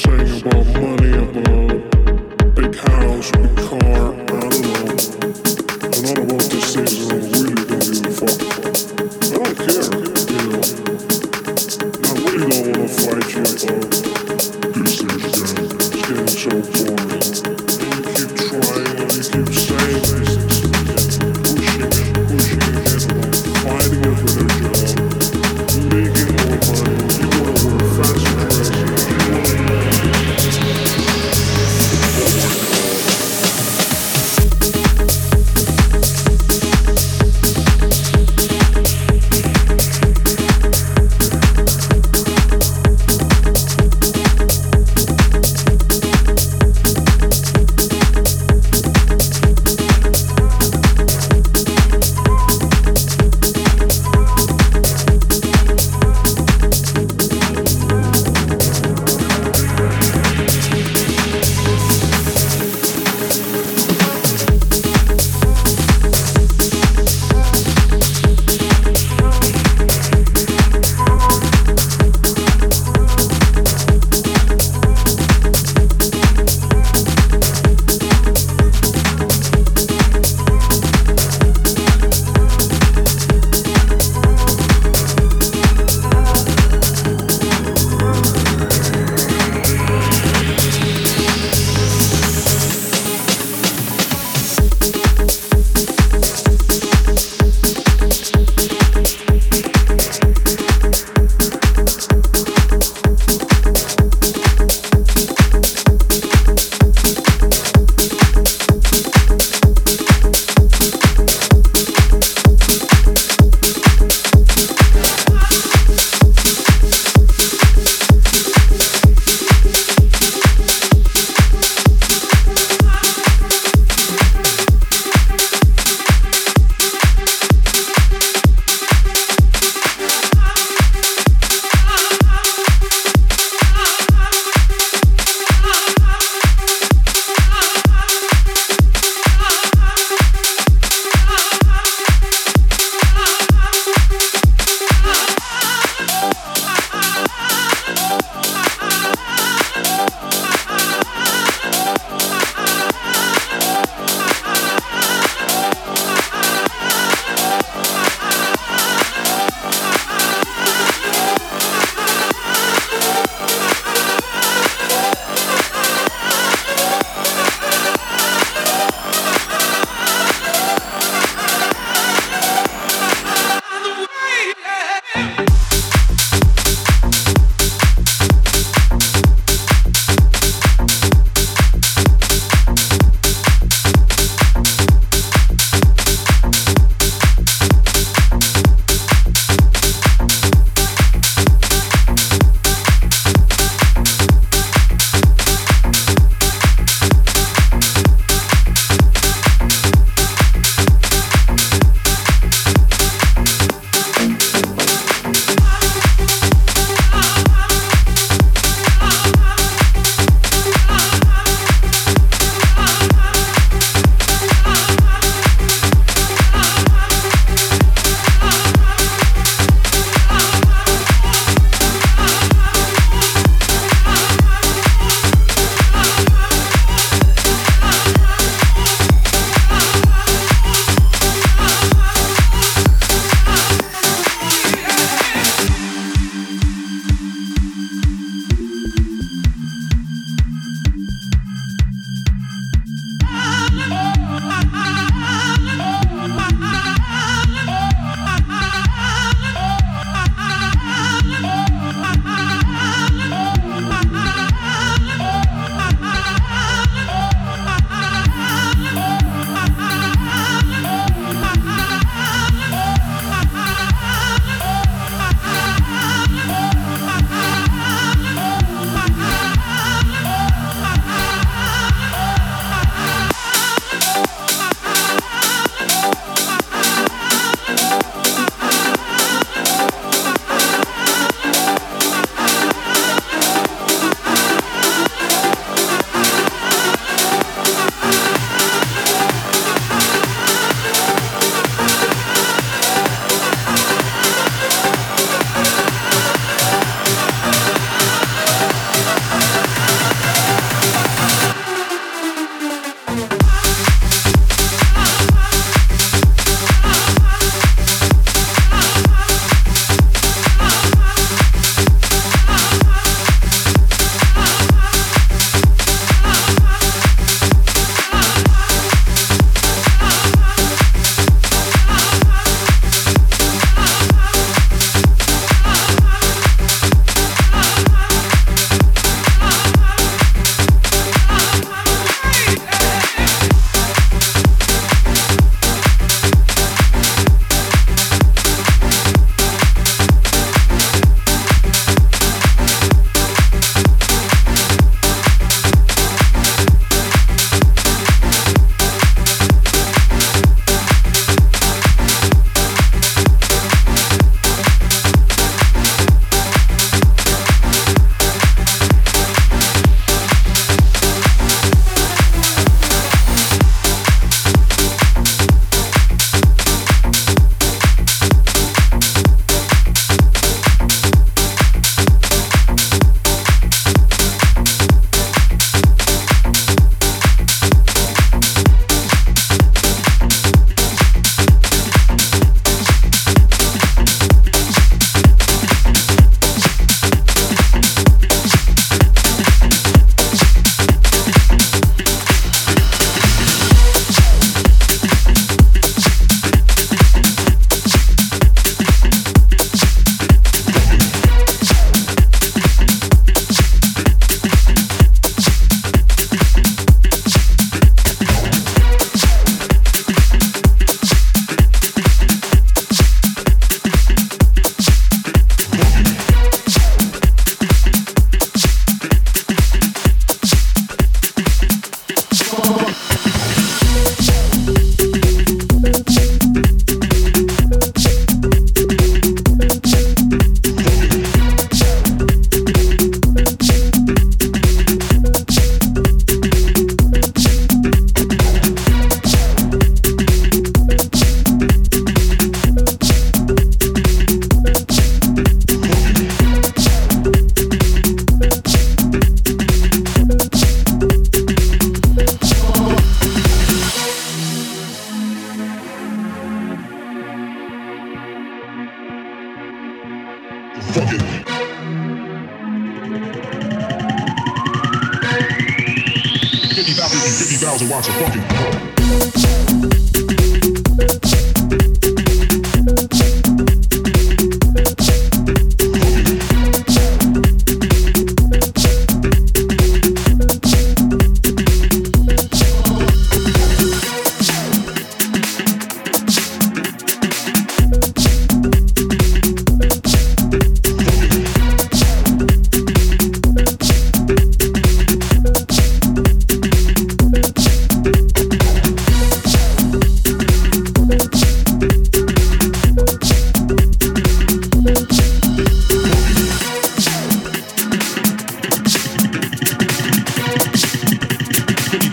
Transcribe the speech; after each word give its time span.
Saying 0.00 0.40
about 0.40 0.66
money, 0.80 1.12
about 1.12 1.59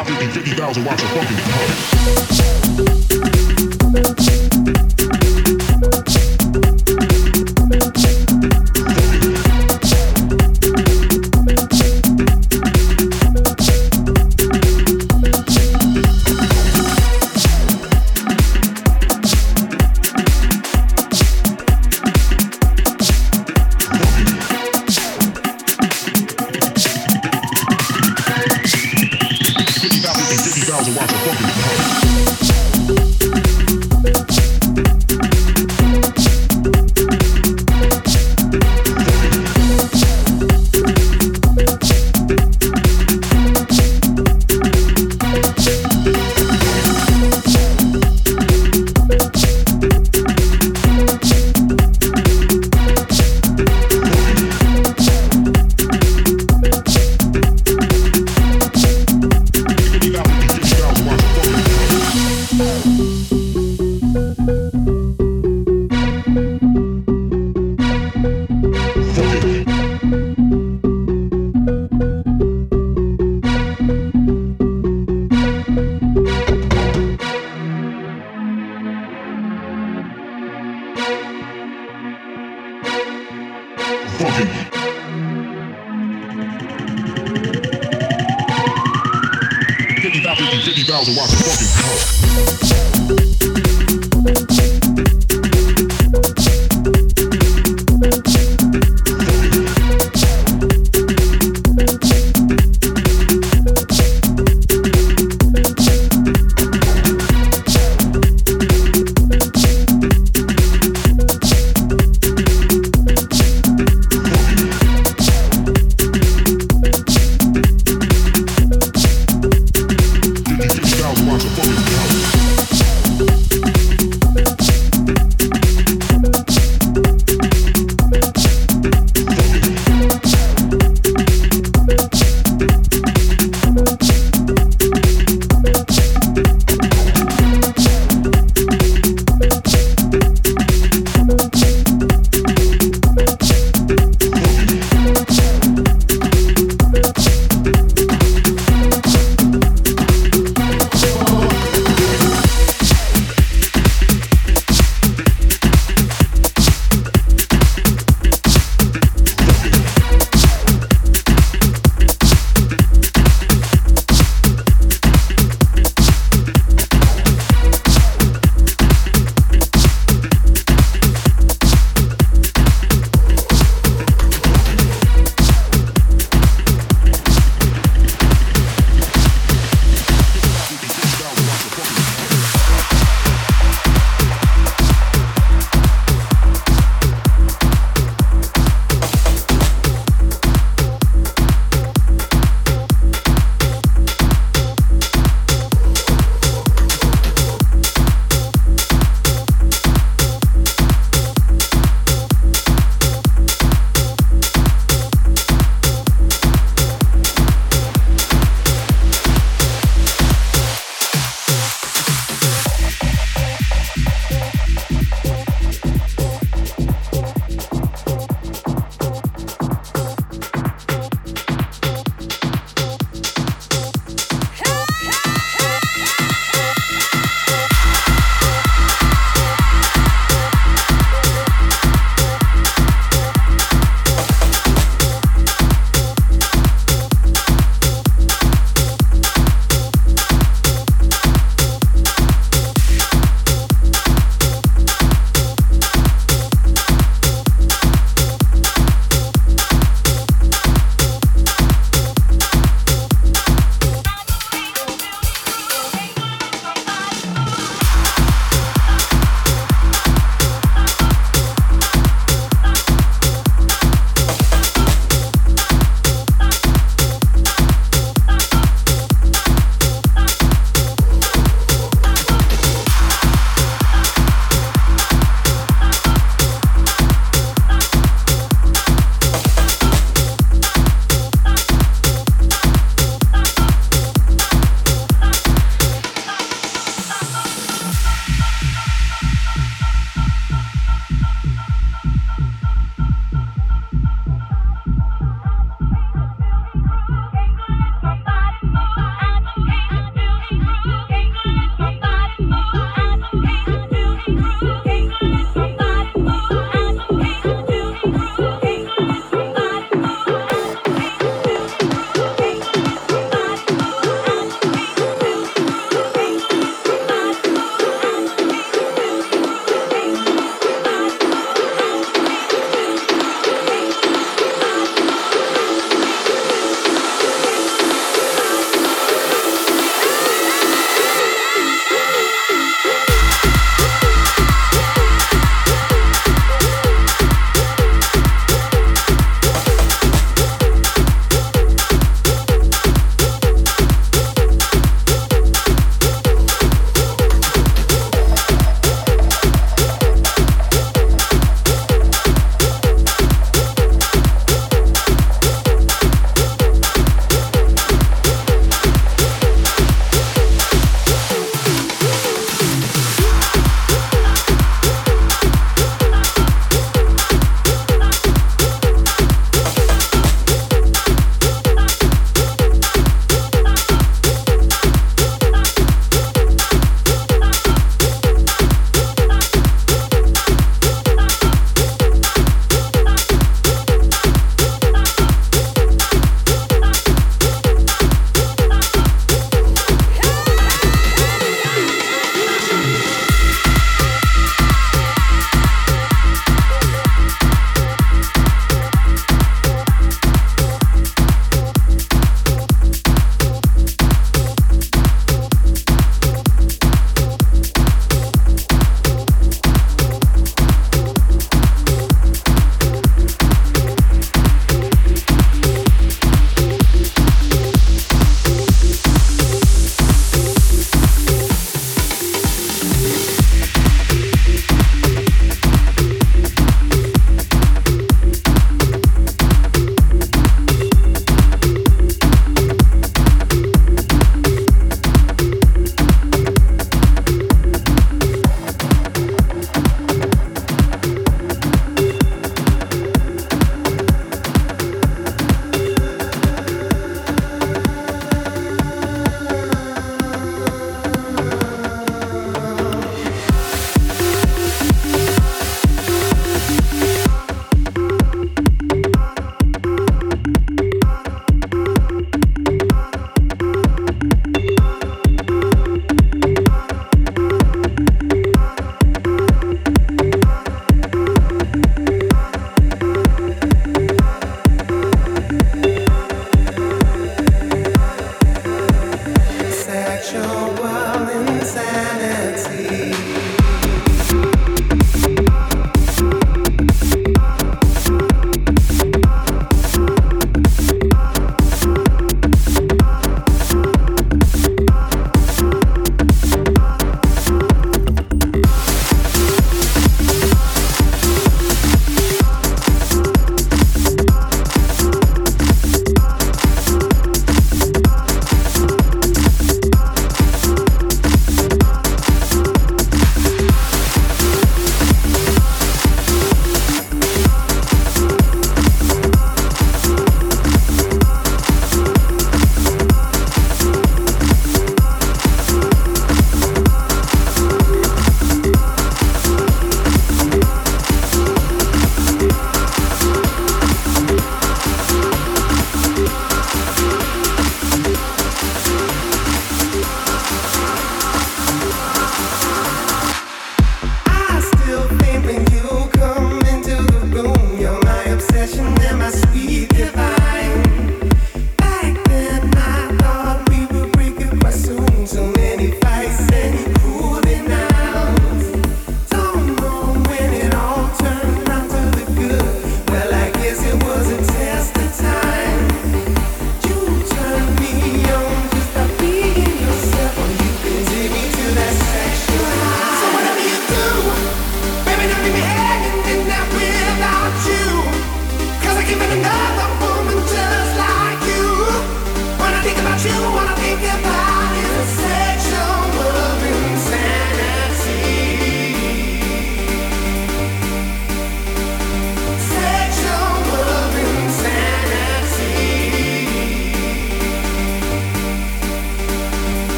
150,000 0.00 0.82
watts 0.82 1.02
of 1.02 1.10
fucking 1.10 1.36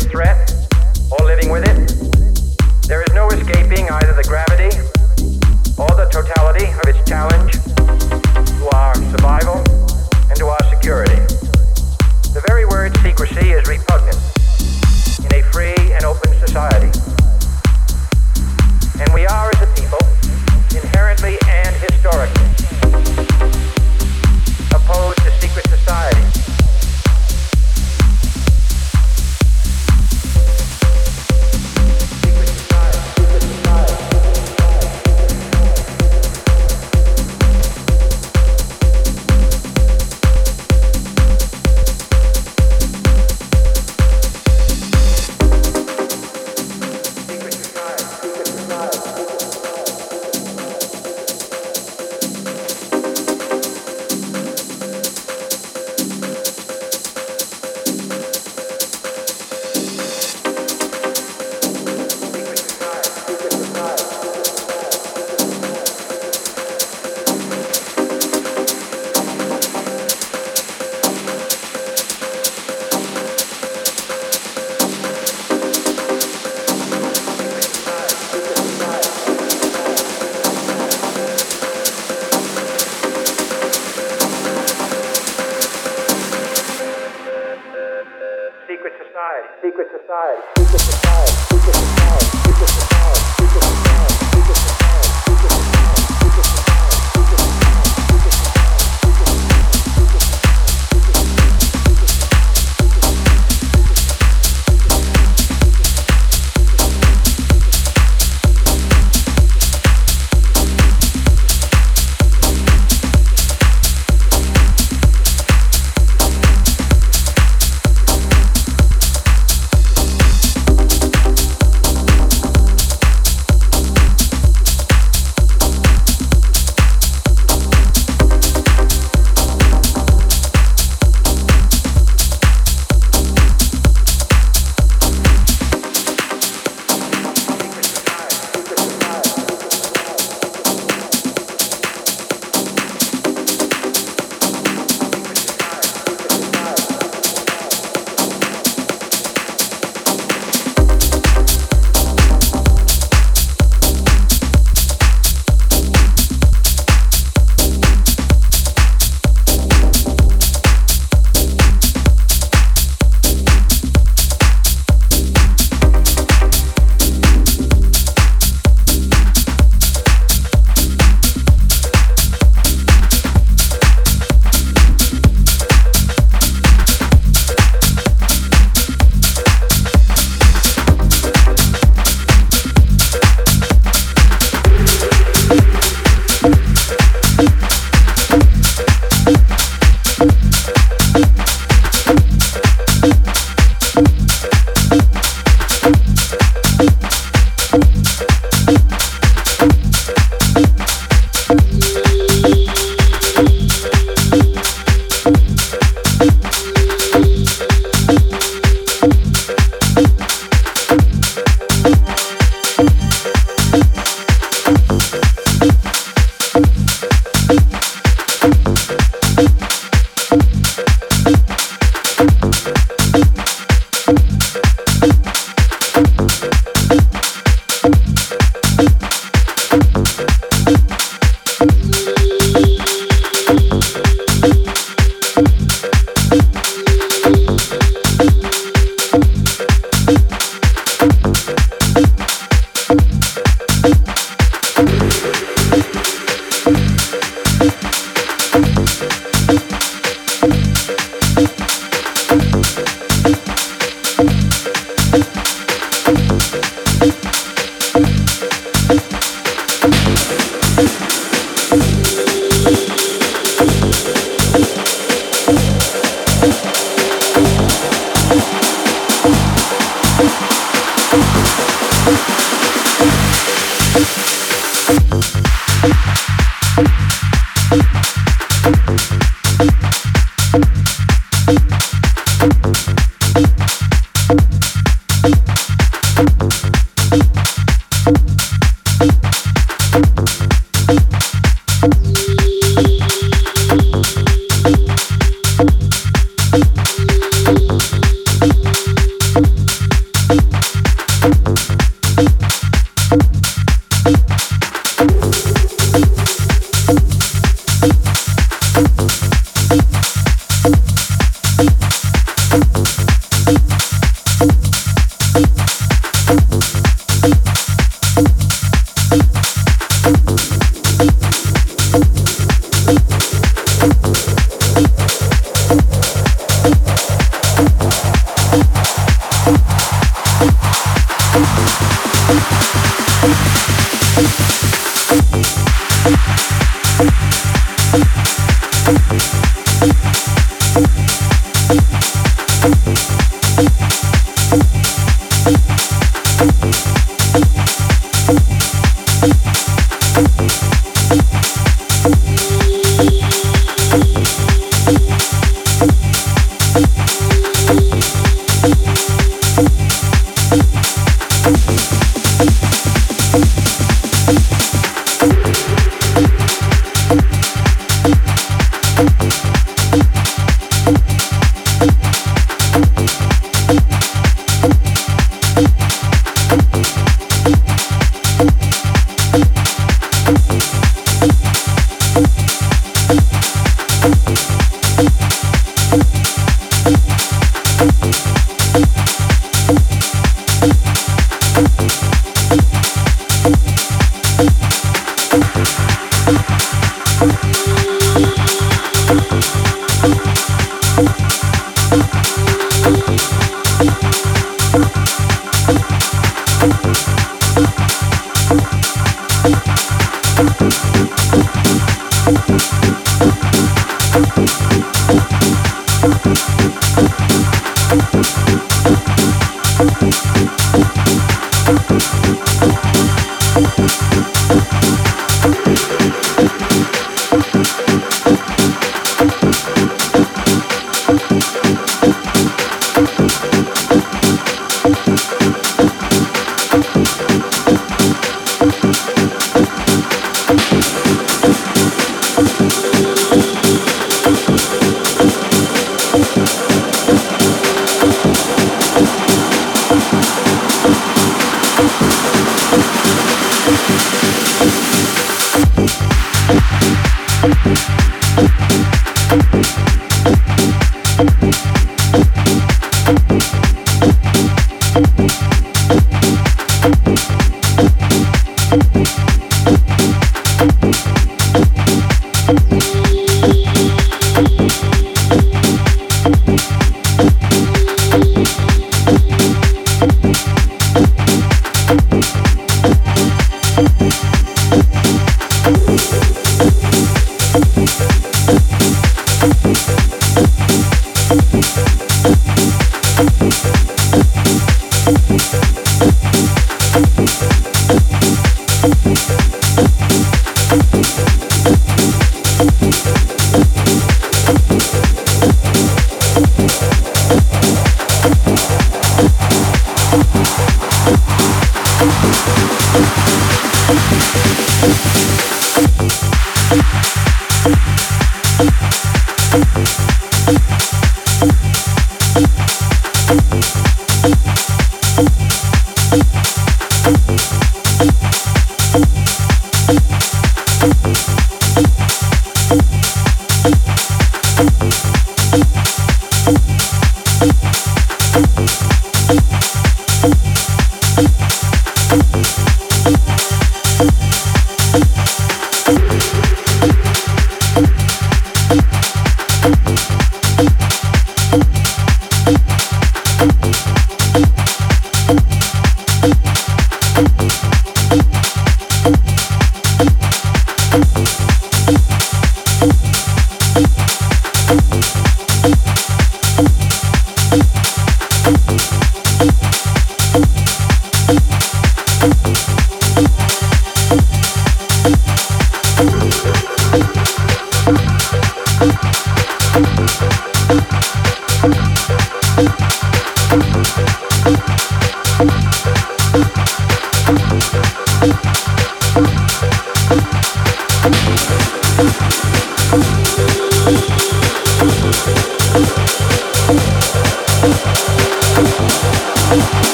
threat. 0.00 0.39